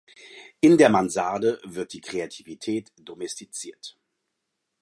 [0.61, 3.99] In der Mansarde wird die Kreativität domestiziert.